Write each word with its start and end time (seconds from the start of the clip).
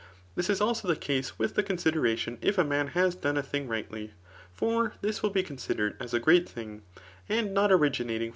This 0.33 0.49
is 0.49 0.59
also 0.61 0.87
the 0.87 0.95
case 0.95 1.37
with 1.37 1.53
the 1.53 1.61
considtfatiou 1.61 2.39
if 2.41 2.57
a 2.57 2.63
man 2.63 2.87
has 2.97 3.13
done 3.13 3.37
a 3.37 3.43
thing 3.43 3.67
rightly; 3.67 4.13
for 4.51 4.95
thia 5.03 5.13
will 5.21 5.29
be 5.29 5.43
considered 5.43 5.95
as 5.99 6.11
a 6.11 6.19
great 6.19 6.49
thing, 6.49 6.81
and 7.29 7.53
not 7.53 7.71
originating. 7.71 8.29